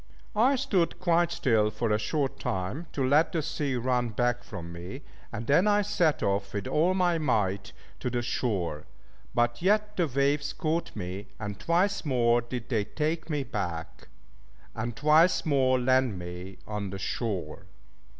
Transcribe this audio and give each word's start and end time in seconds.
I 0.35 0.55
stood 0.55 0.99
quite 0.99 1.31
still 1.31 1.69
for 1.69 1.91
a 1.91 1.99
short 1.99 2.39
time, 2.39 2.87
to 2.93 3.07
let 3.07 3.31
the 3.31 3.43
sea 3.43 3.75
run 3.75 4.09
back 4.09 4.43
from 4.43 4.71
me, 4.73 5.03
and 5.31 5.45
then 5.45 5.67
I 5.67 5.83
set 5.83 6.23
off 6.23 6.55
with 6.55 6.65
all 6.65 6.95
my 6.95 7.19
might 7.19 7.71
to 7.99 8.09
the 8.09 8.23
shore, 8.23 8.87
but 9.35 9.61
yet 9.61 9.97
the 9.97 10.07
waves 10.07 10.53
caught 10.53 10.95
me, 10.95 11.27
and 11.39 11.59
twice 11.59 12.03
more 12.03 12.41
did 12.41 12.67
they 12.69 12.83
take 12.85 13.29
me 13.29 13.43
back, 13.43 14.07
and 14.73 14.95
twice 14.95 15.45
more 15.45 15.79
land 15.79 16.17
me 16.17 16.57
on 16.65 16.89
the 16.89 16.97
shore. 16.97 17.67